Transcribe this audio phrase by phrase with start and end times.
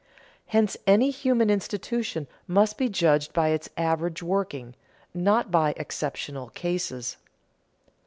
[0.47, 4.73] Hence any human institution must be judged by its average working,
[5.13, 7.17] not by exceptional cases.